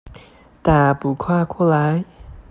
[0.63, 2.03] 大步跨過來